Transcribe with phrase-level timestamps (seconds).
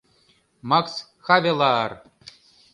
[0.69, 0.93] МАКС
[1.25, 1.91] ХАВЕЛААР